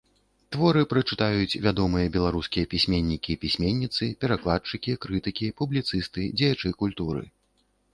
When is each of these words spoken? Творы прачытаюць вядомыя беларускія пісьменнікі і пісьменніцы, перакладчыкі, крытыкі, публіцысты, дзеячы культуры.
Творы 0.55 0.81
прачытаюць 0.93 1.59
вядомыя 1.65 2.13
беларускія 2.15 2.71
пісьменнікі 2.73 3.29
і 3.37 3.37
пісьменніцы, 3.45 4.03
перакладчыкі, 4.27 4.99
крытыкі, 5.09 5.55
публіцысты, 5.63 6.21
дзеячы 6.39 6.79
культуры. 6.87 7.23